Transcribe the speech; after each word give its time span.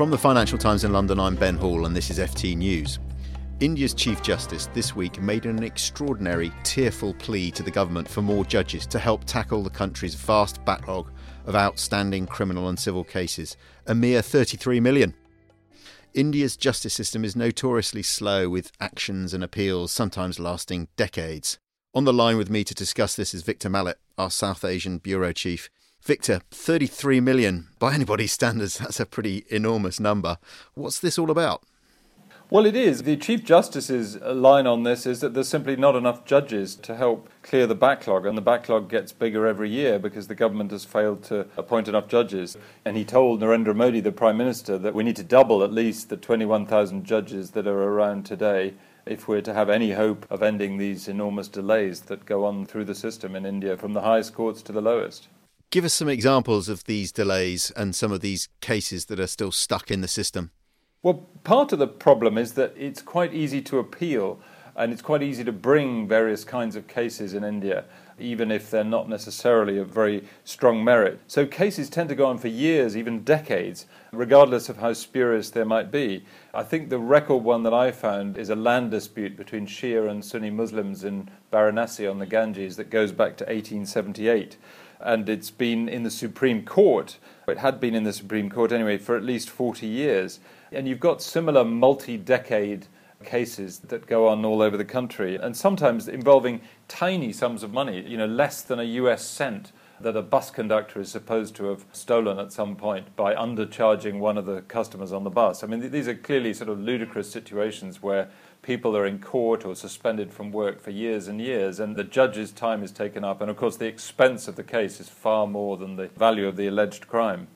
From 0.00 0.10
the 0.10 0.16
Financial 0.16 0.56
Times 0.56 0.84
in 0.84 0.94
London, 0.94 1.20
I'm 1.20 1.36
Ben 1.36 1.58
Hall, 1.58 1.84
and 1.84 1.94
this 1.94 2.08
is 2.08 2.18
FT 2.18 2.56
News. 2.56 2.98
India's 3.60 3.92
Chief 3.92 4.22
Justice 4.22 4.66
this 4.72 4.96
week 4.96 5.20
made 5.20 5.44
an 5.44 5.62
extraordinary, 5.62 6.50
tearful 6.64 7.12
plea 7.12 7.50
to 7.50 7.62
the 7.62 7.70
government 7.70 8.08
for 8.08 8.22
more 8.22 8.46
judges 8.46 8.86
to 8.86 8.98
help 8.98 9.24
tackle 9.24 9.62
the 9.62 9.68
country's 9.68 10.14
vast 10.14 10.64
backlog 10.64 11.10
of 11.44 11.54
outstanding 11.54 12.26
criminal 12.26 12.70
and 12.70 12.78
civil 12.78 13.04
cases, 13.04 13.58
a 13.88 13.94
mere 13.94 14.22
33 14.22 14.80
million. 14.80 15.12
India's 16.14 16.56
justice 16.56 16.94
system 16.94 17.22
is 17.22 17.36
notoriously 17.36 18.02
slow 18.02 18.48
with 18.48 18.72
actions 18.80 19.34
and 19.34 19.44
appeals 19.44 19.92
sometimes 19.92 20.40
lasting 20.40 20.88
decades. 20.96 21.58
On 21.92 22.04
the 22.04 22.14
line 22.14 22.38
with 22.38 22.48
me 22.48 22.64
to 22.64 22.74
discuss 22.74 23.14
this 23.14 23.34
is 23.34 23.42
Victor 23.42 23.68
Mallet, 23.68 23.98
our 24.16 24.30
South 24.30 24.64
Asian 24.64 24.96
Bureau 24.96 25.32
Chief. 25.32 25.68
Victor, 26.02 26.40
33 26.50 27.20
million. 27.20 27.68
By 27.78 27.94
anybody's 27.94 28.32
standards, 28.32 28.78
that's 28.78 29.00
a 29.00 29.06
pretty 29.06 29.44
enormous 29.50 30.00
number. 30.00 30.38
What's 30.74 30.98
this 30.98 31.18
all 31.18 31.30
about? 31.30 31.62
Well, 32.48 32.66
it 32.66 32.74
is. 32.74 33.04
The 33.04 33.16
Chief 33.16 33.44
Justice's 33.44 34.20
line 34.22 34.66
on 34.66 34.82
this 34.82 35.06
is 35.06 35.20
that 35.20 35.34
there's 35.34 35.46
simply 35.46 35.76
not 35.76 35.94
enough 35.94 36.24
judges 36.24 36.74
to 36.76 36.96
help 36.96 37.28
clear 37.42 37.66
the 37.66 37.76
backlog, 37.76 38.26
and 38.26 38.36
the 38.36 38.42
backlog 38.42 38.88
gets 38.88 39.12
bigger 39.12 39.46
every 39.46 39.70
year 39.70 40.00
because 40.00 40.26
the 40.26 40.34
government 40.34 40.72
has 40.72 40.84
failed 40.84 41.22
to 41.24 41.46
appoint 41.56 41.86
enough 41.86 42.08
judges. 42.08 42.56
And 42.84 42.96
he 42.96 43.04
told 43.04 43.40
Narendra 43.40 43.76
Modi, 43.76 44.00
the 44.00 44.10
Prime 44.10 44.38
Minister, 44.38 44.78
that 44.78 44.94
we 44.94 45.04
need 45.04 45.16
to 45.16 45.22
double 45.22 45.62
at 45.62 45.72
least 45.72 46.08
the 46.08 46.16
21,000 46.16 47.04
judges 47.04 47.50
that 47.52 47.68
are 47.68 47.82
around 47.84 48.24
today 48.26 48.74
if 49.06 49.28
we're 49.28 49.42
to 49.42 49.54
have 49.54 49.70
any 49.70 49.92
hope 49.92 50.26
of 50.28 50.42
ending 50.42 50.76
these 50.76 51.06
enormous 51.06 51.46
delays 51.46 52.00
that 52.02 52.26
go 52.26 52.44
on 52.44 52.66
through 52.66 52.86
the 52.86 52.94
system 52.94 53.36
in 53.36 53.46
India 53.46 53.76
from 53.76 53.92
the 53.92 54.00
highest 54.00 54.34
courts 54.34 54.60
to 54.62 54.72
the 54.72 54.80
lowest. 54.80 55.28
Give 55.70 55.84
us 55.84 55.94
some 55.94 56.08
examples 56.08 56.68
of 56.68 56.82
these 56.84 57.12
delays 57.12 57.70
and 57.76 57.94
some 57.94 58.10
of 58.10 58.22
these 58.22 58.48
cases 58.60 59.04
that 59.04 59.20
are 59.20 59.28
still 59.28 59.52
stuck 59.52 59.88
in 59.88 60.00
the 60.00 60.08
system. 60.08 60.50
Well, 61.00 61.28
part 61.44 61.72
of 61.72 61.78
the 61.78 61.86
problem 61.86 62.36
is 62.36 62.54
that 62.54 62.74
it's 62.76 63.00
quite 63.00 63.32
easy 63.32 63.62
to 63.62 63.78
appeal 63.78 64.40
and 64.74 64.92
it's 64.92 65.00
quite 65.00 65.22
easy 65.22 65.44
to 65.44 65.52
bring 65.52 66.08
various 66.08 66.42
kinds 66.42 66.74
of 66.74 66.88
cases 66.88 67.34
in 67.34 67.44
India, 67.44 67.84
even 68.18 68.50
if 68.50 68.68
they're 68.68 68.82
not 68.82 69.08
necessarily 69.08 69.78
of 69.78 69.88
very 69.88 70.24
strong 70.42 70.82
merit. 70.82 71.20
So 71.28 71.46
cases 71.46 71.88
tend 71.88 72.08
to 72.08 72.16
go 72.16 72.26
on 72.26 72.38
for 72.38 72.48
years, 72.48 72.96
even 72.96 73.22
decades, 73.22 73.86
regardless 74.10 74.68
of 74.68 74.78
how 74.78 74.92
spurious 74.92 75.50
they 75.50 75.62
might 75.62 75.92
be. 75.92 76.24
I 76.52 76.64
think 76.64 76.88
the 76.88 76.98
record 76.98 77.44
one 77.44 77.62
that 77.62 77.74
I 77.74 77.92
found 77.92 78.36
is 78.36 78.50
a 78.50 78.56
land 78.56 78.90
dispute 78.90 79.36
between 79.36 79.66
Shia 79.66 80.10
and 80.10 80.24
Sunni 80.24 80.50
Muslims 80.50 81.04
in 81.04 81.30
Varanasi 81.52 82.10
on 82.10 82.18
the 82.18 82.26
Ganges 82.26 82.76
that 82.76 82.90
goes 82.90 83.12
back 83.12 83.36
to 83.36 83.44
1878 83.44 84.56
and 85.00 85.28
it's 85.28 85.50
been 85.50 85.88
in 85.88 86.02
the 86.02 86.10
Supreme 86.10 86.64
Court. 86.64 87.18
It 87.48 87.58
had 87.58 87.80
been 87.80 87.94
in 87.94 88.04
the 88.04 88.12
Supreme 88.12 88.50
Court 88.50 88.72
anyway 88.72 88.98
for 88.98 89.16
at 89.16 89.22
least 89.22 89.50
40 89.50 89.86
years. 89.86 90.40
And 90.70 90.86
you've 90.86 91.00
got 91.00 91.22
similar 91.22 91.64
multi 91.64 92.16
decade 92.16 92.86
cases 93.24 93.80
that 93.80 94.06
go 94.06 94.28
on 94.28 94.44
all 94.44 94.62
over 94.62 94.76
the 94.76 94.84
country, 94.84 95.36
and 95.36 95.56
sometimes 95.56 96.08
involving 96.08 96.60
tiny 96.88 97.32
sums 97.32 97.62
of 97.62 97.72
money, 97.72 98.00
you 98.06 98.16
know, 98.16 98.26
less 98.26 98.62
than 98.62 98.80
a 98.80 98.84
US 98.84 99.24
cent 99.24 99.72
that 100.00 100.16
a 100.16 100.22
bus 100.22 100.50
conductor 100.50 101.00
is 101.00 101.10
supposed 101.10 101.54
to 101.56 101.66
have 101.66 101.84
stolen 101.92 102.38
at 102.38 102.52
some 102.52 102.74
point 102.74 103.14
by 103.16 103.34
undercharging 103.34 104.18
one 104.18 104.38
of 104.38 104.46
the 104.46 104.62
customers 104.62 105.12
on 105.12 105.24
the 105.24 105.30
bus. 105.30 105.62
I 105.62 105.66
mean, 105.66 105.90
these 105.90 106.08
are 106.08 106.14
clearly 106.14 106.54
sort 106.54 106.70
of 106.70 106.80
ludicrous 106.80 107.30
situations 107.30 108.02
where 108.02 108.30
people 108.62 108.96
are 108.96 109.06
in 109.06 109.18
court 109.18 109.64
or 109.64 109.74
suspended 109.74 110.32
from 110.32 110.52
work 110.52 110.80
for 110.80 110.90
years 110.90 111.28
and 111.28 111.40
years, 111.40 111.80
and 111.80 111.96
the 111.96 112.04
judge's 112.04 112.52
time 112.52 112.82
is 112.82 112.92
taken 112.92 113.24
up. 113.24 113.40
And 113.40 113.50
of 113.50 113.56
course, 113.56 113.76
the 113.76 113.86
expense 113.86 114.48
of 114.48 114.56
the 114.56 114.64
case 114.64 115.00
is 115.00 115.08
far 115.08 115.46
more 115.46 115.76
than 115.76 115.96
the 115.96 116.08
value 116.08 116.46
of 116.46 116.56
the 116.56 116.66
alleged 116.66 117.08
crime. 117.08 117.48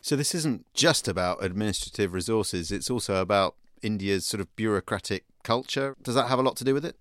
So 0.00 0.16
this 0.16 0.34
isn't 0.34 0.64
just 0.74 1.08
about 1.08 1.42
administrative 1.42 2.12
resources, 2.12 2.72
it's 2.72 2.90
also 2.90 3.20
about 3.20 3.54
India's 3.82 4.26
sort 4.26 4.40
of 4.40 4.54
bureaucratic 4.56 5.24
culture. 5.42 5.96
Does 6.02 6.14
that 6.14 6.28
have 6.28 6.38
a 6.38 6.42
lot 6.42 6.56
to 6.56 6.64
do 6.64 6.74
with 6.74 6.84
it? 6.84 6.96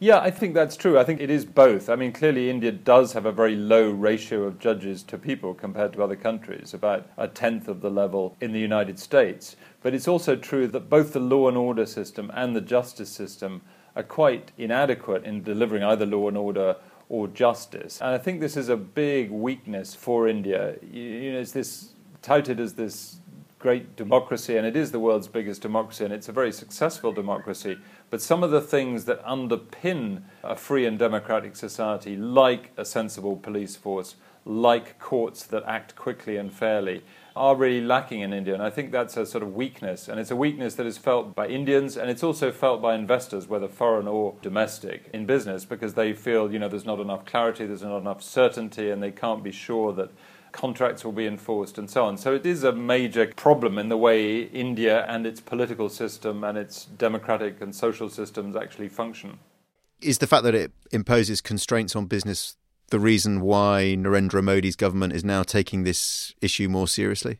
Yeah, 0.00 0.20
I 0.20 0.30
think 0.30 0.54
that's 0.54 0.76
true. 0.76 0.96
I 0.96 1.02
think 1.02 1.20
it 1.20 1.28
is 1.28 1.44
both. 1.44 1.88
I 1.88 1.96
mean, 1.96 2.12
clearly, 2.12 2.50
India 2.50 2.70
does 2.70 3.14
have 3.14 3.26
a 3.26 3.32
very 3.32 3.56
low 3.56 3.90
ratio 3.90 4.44
of 4.44 4.60
judges 4.60 5.02
to 5.04 5.18
people 5.18 5.54
compared 5.54 5.92
to 5.94 6.04
other 6.04 6.14
countries, 6.14 6.72
about 6.72 7.08
a 7.16 7.26
tenth 7.26 7.66
of 7.66 7.80
the 7.80 7.90
level 7.90 8.36
in 8.40 8.52
the 8.52 8.60
United 8.60 9.00
States. 9.00 9.56
But 9.82 9.94
it's 9.94 10.06
also 10.06 10.36
true 10.36 10.68
that 10.68 10.88
both 10.88 11.14
the 11.14 11.20
law 11.20 11.48
and 11.48 11.56
order 11.56 11.84
system 11.84 12.30
and 12.32 12.54
the 12.54 12.60
justice 12.60 13.10
system 13.10 13.62
are 13.96 14.04
quite 14.04 14.52
inadequate 14.56 15.24
in 15.24 15.42
delivering 15.42 15.82
either 15.82 16.06
law 16.06 16.28
and 16.28 16.36
order 16.36 16.76
or 17.08 17.26
justice. 17.26 18.00
And 18.00 18.10
I 18.10 18.18
think 18.18 18.38
this 18.40 18.56
is 18.56 18.68
a 18.68 18.76
big 18.76 19.32
weakness 19.32 19.96
for 19.96 20.28
India. 20.28 20.76
You 20.92 21.32
know, 21.32 21.40
it's 21.40 21.50
this 21.50 21.94
touted 22.22 22.60
as 22.60 22.74
this 22.74 23.16
great 23.58 23.96
democracy, 23.96 24.56
and 24.56 24.66
it 24.66 24.76
is 24.76 24.92
the 24.92 25.00
world's 25.00 25.28
biggest 25.28 25.62
democracy, 25.62 26.04
and 26.04 26.14
it's 26.14 26.28
a 26.28 26.32
very 26.32 26.52
successful 26.52 27.12
democracy. 27.12 27.76
But 28.10 28.22
some 28.22 28.42
of 28.42 28.50
the 28.50 28.60
things 28.60 29.04
that 29.06 29.24
underpin 29.24 30.22
a 30.44 30.54
free 30.54 30.86
and 30.86 30.98
democratic 30.98 31.56
society, 31.56 32.16
like 32.16 32.70
a 32.76 32.84
sensible 32.84 33.36
police 33.36 33.76
force, 33.76 34.14
like 34.44 34.98
courts 34.98 35.44
that 35.44 35.62
act 35.66 35.94
quickly 35.96 36.36
and 36.36 36.52
fairly, 36.52 37.02
are 37.36 37.54
really 37.54 37.84
lacking 37.84 38.20
in 38.20 38.32
India. 38.32 38.54
And 38.54 38.62
I 38.62 38.70
think 38.70 38.90
that's 38.90 39.16
a 39.16 39.26
sort 39.26 39.44
of 39.44 39.54
weakness. 39.54 40.08
And 40.08 40.18
it's 40.18 40.30
a 40.30 40.36
weakness 40.36 40.74
that 40.74 40.86
is 40.86 40.98
felt 40.98 41.34
by 41.34 41.46
Indians 41.46 41.96
and 41.96 42.10
it's 42.10 42.24
also 42.24 42.50
felt 42.50 42.82
by 42.82 42.94
investors, 42.94 43.46
whether 43.46 43.68
foreign 43.68 44.08
or 44.08 44.34
domestic, 44.42 45.08
in 45.12 45.26
business, 45.26 45.64
because 45.64 45.94
they 45.94 46.12
feel, 46.14 46.52
you 46.52 46.58
know, 46.58 46.68
there's 46.68 46.86
not 46.86 46.98
enough 46.98 47.24
clarity, 47.26 47.66
there's 47.66 47.82
not 47.82 47.98
enough 47.98 48.22
certainty, 48.22 48.90
and 48.90 49.02
they 49.02 49.12
can't 49.12 49.44
be 49.44 49.52
sure 49.52 49.92
that 49.92 50.10
contracts 50.58 51.04
will 51.04 51.12
be 51.12 51.26
enforced, 51.26 51.78
and 51.78 51.88
so 51.88 52.04
on. 52.04 52.18
So 52.18 52.34
it 52.34 52.44
is 52.44 52.64
a 52.64 52.72
major 52.72 53.28
problem 53.28 53.78
in 53.78 53.88
the 53.88 53.96
way 53.96 54.42
India 54.42 55.06
and 55.06 55.24
its 55.24 55.40
political 55.40 55.88
system 55.88 56.42
and 56.42 56.58
its 56.58 56.84
democratic 56.84 57.60
and 57.60 57.72
social 57.72 58.08
systems 58.08 58.56
actually 58.56 58.88
function. 58.88 59.38
Is 60.00 60.18
the 60.18 60.26
fact 60.26 60.42
that 60.42 60.56
it 60.56 60.72
imposes 60.90 61.40
constraints 61.40 61.94
on 61.94 62.06
business 62.06 62.56
the 62.90 62.98
reason 62.98 63.40
why 63.40 63.94
Narendra 63.96 64.42
Modi's 64.42 64.74
government 64.74 65.12
is 65.12 65.22
now 65.22 65.44
taking 65.44 65.84
this 65.84 66.34
issue 66.40 66.68
more 66.68 66.88
seriously? 66.88 67.38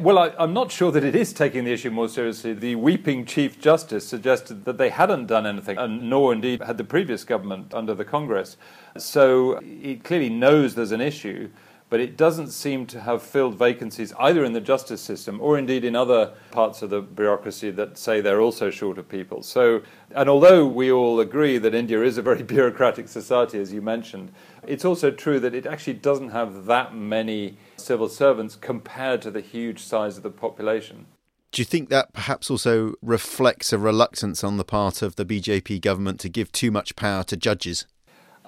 Well, 0.00 0.18
I, 0.18 0.32
am 0.42 0.52
not 0.52 0.72
sure 0.72 0.90
that 0.90 1.04
it 1.04 1.14
is 1.14 1.32
taking 1.32 1.62
the 1.62 1.72
issue 1.72 1.90
more 1.90 2.08
seriously. 2.08 2.54
The 2.54 2.74
weeping 2.74 3.24
Chief 3.24 3.60
Justice 3.60 4.08
suggested 4.08 4.64
that 4.64 4.78
they 4.78 4.88
hadn't 4.88 5.26
done 5.26 5.46
anything, 5.46 5.78
and 5.78 6.10
nor 6.10 6.32
indeed 6.32 6.60
had 6.62 6.76
the 6.76 6.84
previous 6.84 7.22
government 7.22 7.72
under 7.72 7.94
the 7.94 8.04
Congress. 8.04 8.56
So 8.98 9.60
it 9.62 10.02
clearly 10.02 10.30
knows 10.30 10.74
there's 10.74 10.90
an 10.90 11.00
issue 11.00 11.50
but 11.92 12.00
it 12.00 12.16
doesn't 12.16 12.48
seem 12.48 12.86
to 12.86 13.02
have 13.02 13.22
filled 13.22 13.54
vacancies 13.58 14.14
either 14.18 14.46
in 14.46 14.54
the 14.54 14.62
justice 14.62 15.02
system 15.02 15.38
or 15.42 15.58
indeed 15.58 15.84
in 15.84 15.94
other 15.94 16.32
parts 16.50 16.80
of 16.80 16.88
the 16.88 17.02
bureaucracy 17.02 17.70
that 17.70 17.98
say 17.98 18.18
they're 18.18 18.40
also 18.40 18.70
short 18.70 18.96
of 18.96 19.06
people. 19.06 19.42
So, 19.42 19.82
and 20.12 20.26
although 20.26 20.66
we 20.66 20.90
all 20.90 21.20
agree 21.20 21.58
that 21.58 21.74
India 21.74 22.02
is 22.02 22.16
a 22.16 22.22
very 22.22 22.42
bureaucratic 22.54 23.08
society, 23.08 23.58
as 23.60 23.74
you 23.74 23.82
mentioned, 23.82 24.32
it's 24.66 24.86
also 24.86 25.10
true 25.10 25.38
that 25.40 25.54
it 25.54 25.66
actually 25.66 25.92
doesn't 25.92 26.30
have 26.30 26.64
that 26.64 26.94
many 26.94 27.58
civil 27.76 28.08
servants 28.08 28.56
compared 28.56 29.20
to 29.20 29.30
the 29.30 29.42
huge 29.42 29.80
size 29.80 30.16
of 30.16 30.22
the 30.22 30.30
population. 30.30 31.04
Do 31.50 31.60
you 31.60 31.66
think 31.66 31.90
that 31.90 32.14
perhaps 32.14 32.50
also 32.50 32.94
reflects 33.02 33.70
a 33.70 33.78
reluctance 33.78 34.42
on 34.42 34.56
the 34.56 34.64
part 34.64 35.02
of 35.02 35.16
the 35.16 35.26
BJP 35.26 35.82
government 35.82 36.20
to 36.20 36.30
give 36.30 36.52
too 36.52 36.70
much 36.70 36.96
power 36.96 37.22
to 37.24 37.36
judges? 37.36 37.84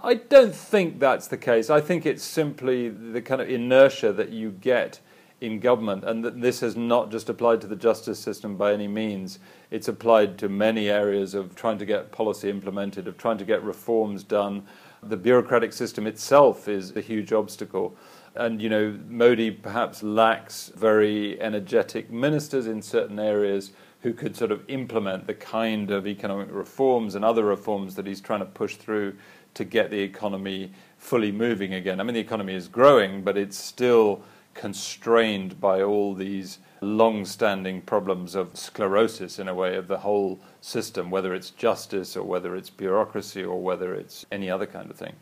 I 0.05 0.15
don't 0.15 0.55
think 0.55 1.01
that's 1.01 1.29
the 1.29 1.39
case. 1.39 1.71
I 1.71 1.81
think 1.81 2.05
it's 2.05 2.23
simply 2.23 2.91
the 2.91 3.23
kind 3.23 3.41
of 3.41 3.49
inertia 3.49 4.13
that 4.13 4.29
you 4.29 4.51
get 4.51 5.01
in 5.41 5.61
government, 5.61 6.05
and 6.05 6.23
that 6.25 6.43
this 6.43 6.61
has 6.61 6.77
not 6.77 7.11
just 7.11 7.31
applied 7.31 7.63
to 7.63 7.67
the 7.67 7.77
justice 7.77 8.19
system 8.19 8.57
by 8.57 8.75
any 8.75 8.87
means. 8.87 9.39
It's 9.71 9.89
applied 9.89 10.37
to 10.39 10.49
many 10.51 10.91
areas 10.91 11.35
of 11.35 11.55
trying 11.55 11.79
to 11.79 11.87
get 11.87 12.13
policy 12.13 12.51
implemented, 12.51 13.09
of 13.09 13.17
trying 13.17 13.39
to 13.39 13.47
get 13.47 13.63
reforms 13.63 14.25
done. 14.25 14.65
The 15.03 15.17
bureaucratic 15.17 15.73
system 15.73 16.07
itself 16.07 16.69
is 16.69 16.95
a 16.95 17.01
huge 17.01 17.33
obstacle. 17.33 17.97
And, 18.35 18.61
you 18.61 18.69
know, 18.69 18.99
Modi 19.09 19.51
perhaps 19.51 20.03
lacks 20.03 20.71
very 20.75 21.41
energetic 21.41 22.11
ministers 22.11 22.67
in 22.67 22.83
certain 22.83 23.19
areas 23.19 23.73
who 24.01 24.13
could 24.13 24.37
sort 24.37 24.53
of 24.53 24.63
implement 24.69 25.27
the 25.27 25.35
kind 25.35 25.91
of 25.91 26.07
economic 26.07 26.49
reforms 26.51 27.15
and 27.15 27.25
other 27.25 27.45
reforms 27.45 27.95
that 27.95 28.07
he's 28.07 28.21
trying 28.21 28.41
to 28.41 28.47
push 28.47 28.77
through 28.77 29.15
to 29.55 29.65
get 29.65 29.91
the 29.91 30.01
economy 30.01 30.73
fully 30.99 31.33
moving 31.33 31.75
again. 31.75 32.01
I 32.01 32.03
mean, 32.03 32.15
the 32.15 32.21
economy 32.21 32.55
is 32.55 32.69
growing, 32.69 33.23
but 33.23 33.37
it's 33.37 33.57
still 33.57 34.23
constrained 34.55 35.61
by 35.61 35.83
all 35.83 36.15
these 36.15 36.59
long 36.81 37.25
standing 37.25 37.81
problems 37.81 38.35
of 38.35 38.57
sclerosis, 38.57 39.39
in 39.39 39.49
a 39.49 39.55
way, 39.55 39.77
of 39.77 39.89
the 39.89 39.99
whole 39.99 40.39
system, 40.61 41.11
whether 41.11 41.35
it's 41.35 41.51
justice 41.51 42.17
or 42.17 42.25
whether 42.25 42.55
it's 42.55 42.71
bureaucracy 42.71 43.43
or 43.43 43.61
whether 43.61 43.95
it's 43.95 44.25
any 44.31 44.51
other 44.51 44.67
kind 44.67 44.91
of 44.91 44.97
thing. 44.97 45.15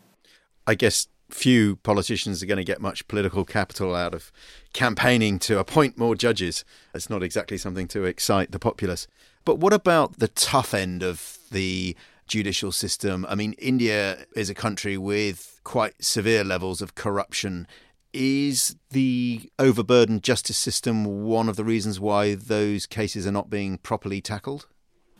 I 0.67 0.75
guess 0.75 1.09
few 1.31 1.77
politicians 1.77 2.43
are 2.43 2.47
going 2.47 2.59
to 2.59 2.65
get 2.65 2.81
much 2.81 3.09
political 3.09 3.45
capital 3.45 3.95
out 3.95 4.15
of 4.15 4.31
campaigning 4.73 5.39
to 5.39 5.59
appoint 5.59 5.97
more 5.97 6.15
judges. 6.15 6.65
It's 6.95 7.09
not 7.09 7.23
exactly 7.23 7.57
something 7.57 7.89
to 7.89 8.05
excite 8.05 8.53
the 8.53 8.59
populace. 8.59 9.07
But 9.45 9.59
what 9.59 9.73
about 9.73 10.19
the 10.19 10.29
tough 10.29 10.75
end 10.75 11.03
of 11.03 11.39
the 11.51 11.97
judicial 12.33 12.73
system. 12.73 13.27
I 13.29 13.35
mean, 13.35 13.53
India 13.59 14.25
is 14.35 14.49
a 14.49 14.55
country 14.55 14.97
with 14.97 15.61
quite 15.65 16.03
severe 16.03 16.43
levels 16.43 16.81
of 16.81 16.95
corruption. 16.95 17.67
Is 18.15 18.75
the 18.91 19.51
overburdened 19.59 20.23
justice 20.23 20.57
system 20.57 21.25
one 21.25 21.51
of 21.51 21.57
the 21.57 21.65
reasons 21.65 22.01
why 22.01 22.35
those 22.35 22.87
cases 22.87 23.27
are 23.27 23.33
not 23.33 23.51
being 23.51 23.77
properly 23.77 24.23
tackled? 24.23 24.67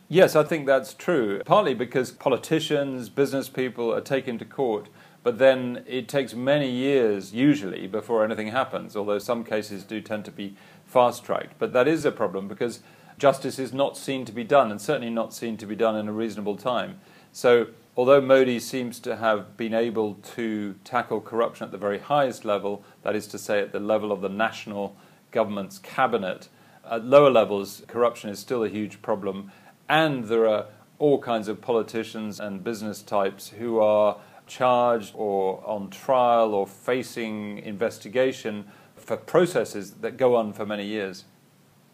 Yes, 0.09 0.35
I 0.35 0.43
think 0.43 0.65
that's 0.65 0.95
true. 0.95 1.39
Partly 1.45 1.75
because 1.75 2.09
politicians, 2.09 3.09
business 3.09 3.47
people 3.47 3.93
are 3.93 4.01
taken 4.01 4.39
to 4.39 4.45
court, 4.45 4.89
but 5.21 5.37
then 5.37 5.83
it 5.85 6.09
takes 6.09 6.33
many 6.33 6.69
years, 6.71 7.31
usually, 7.31 7.85
before 7.85 8.25
anything 8.25 8.47
happens, 8.47 8.95
although 8.95 9.19
some 9.19 9.43
cases 9.43 9.83
do 9.83 10.01
tend 10.01 10.25
to 10.25 10.31
be 10.31 10.55
fast 10.83 11.23
tracked. 11.23 11.59
But 11.59 11.73
that 11.73 11.87
is 11.87 12.05
a 12.05 12.11
problem 12.11 12.47
because 12.47 12.79
justice 13.17 13.59
is 13.59 13.73
not 13.73 13.97
seen 13.97 14.25
to 14.25 14.31
be 14.31 14.43
done, 14.43 14.71
and 14.71 14.81
certainly 14.81 15.09
not 15.09 15.33
seen 15.33 15.57
to 15.57 15.65
be 15.65 15.75
done 15.75 15.95
in 15.95 16.07
a 16.07 16.13
reasonable 16.13 16.57
time. 16.57 16.99
So, 17.31 17.67
although 17.97 18.21
Modi 18.21 18.59
seems 18.59 18.99
to 19.01 19.15
have 19.17 19.57
been 19.57 19.73
able 19.73 20.15
to 20.35 20.75
tackle 20.83 21.21
corruption 21.21 21.65
at 21.65 21.71
the 21.71 21.77
very 21.77 21.99
highest 21.99 22.45
level, 22.45 22.83
that 23.03 23.15
is 23.15 23.27
to 23.27 23.37
say, 23.37 23.59
at 23.59 23.71
the 23.71 23.79
level 23.79 24.11
of 24.11 24.21
the 24.21 24.29
national 24.29 24.95
government's 25.31 25.79
cabinet, 25.79 26.49
at 26.89 27.05
lower 27.05 27.29
levels, 27.29 27.83
corruption 27.87 28.29
is 28.29 28.39
still 28.39 28.63
a 28.63 28.69
huge 28.69 29.01
problem 29.01 29.51
and 29.89 30.25
there 30.25 30.47
are 30.47 30.65
all 30.99 31.19
kinds 31.19 31.47
of 31.47 31.61
politicians 31.61 32.39
and 32.39 32.63
business 32.63 33.01
types 33.01 33.49
who 33.49 33.79
are 33.79 34.17
charged 34.47 35.13
or 35.15 35.65
on 35.67 35.89
trial 35.89 36.53
or 36.53 36.67
facing 36.67 37.59
investigation 37.59 38.65
for 38.95 39.17
processes 39.17 39.91
that 40.01 40.17
go 40.17 40.35
on 40.35 40.53
for 40.53 40.65
many 40.65 40.85
years. 40.85 41.25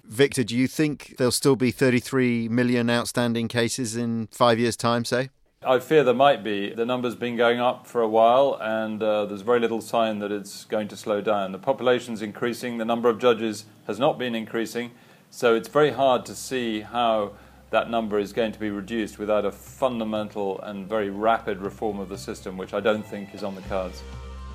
Victor, 0.10 0.44
do 0.44 0.58
you 0.58 0.68
think 0.68 1.16
there'll 1.18 1.32
still 1.32 1.56
be 1.56 1.70
33 1.70 2.50
million 2.50 2.90
outstanding 2.90 3.48
cases 3.48 3.96
in 3.96 4.28
five 4.32 4.58
years' 4.58 4.76
time, 4.76 5.06
say? 5.06 5.30
I 5.64 5.78
fear 5.78 6.04
there 6.04 6.16
might 6.16 6.44
be. 6.44 6.74
The 6.74 6.86
number's 6.86 7.16
been 7.16 7.36
going 7.36 7.60
up 7.60 7.86
for 7.86 8.02
a 8.02 8.08
while, 8.08 8.58
and 8.60 9.04
uh, 9.04 9.26
there's 9.26 9.42
very 9.42 9.60
little 9.60 9.82
sign 9.82 10.18
that 10.20 10.32
it's 10.32 10.66
going 10.66 10.88
to 10.88 10.98
slow 10.98 11.22
down. 11.22 11.52
The 11.52 11.60
population's 11.60 12.24
increasing, 12.24 12.80
the 12.80 12.86
number 12.86 13.08
of 13.08 13.20
judges 13.20 13.66
has 13.86 14.00
not 14.00 14.18
been 14.18 14.34
increasing, 14.34 14.92
so 15.30 15.54
it's 15.54 15.68
very 15.68 15.92
hard 15.92 16.26
to 16.26 16.34
see 16.34 16.82
how 16.82 17.34
that 17.70 17.92
number 17.92 18.18
is 18.18 18.34
going 18.34 18.52
to 18.52 18.60
be 18.60 18.72
reduced 18.72 19.20
without 19.20 19.46
a 19.46 19.52
fundamental 19.52 20.60
and 20.62 20.88
very 20.88 21.12
rapid 21.12 21.60
reform 21.60 22.00
of 22.00 22.10
the 22.10 22.18
system, 22.18 22.58
which 22.58 22.74
I 22.74 22.80
don't 22.80 23.06
think 23.06 23.36
is 23.36 23.44
on 23.44 23.54
the 23.54 23.62
cards. 23.64 24.02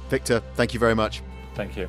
Victor, 0.08 0.42
thank 0.54 0.74
you 0.74 0.80
very 0.80 0.96
much. 0.96 1.22
Thank 1.54 1.76
you. 1.76 1.88